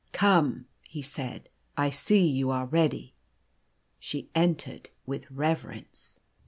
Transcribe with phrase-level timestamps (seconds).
[0.13, 1.47] "Come," he said;"
[1.77, 3.13] I see you are ready."
[3.99, 6.19] She entered with reverence.